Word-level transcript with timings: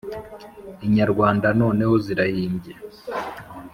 Inyarwanda 0.85 1.47
nnoneho 1.55 1.93
zirahimbye 2.05 2.73